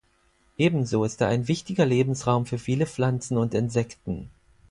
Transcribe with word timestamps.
Ebenso 0.57 1.03
ist 1.03 1.21
er 1.21 1.27
ein 1.27 1.47
wichtiger 1.47 1.85
Lebensraum 1.85 2.47
für 2.47 2.57
viele 2.57 2.87
Pflanzen 2.87 3.37
und 3.37 3.53
Insekten. 3.53 4.31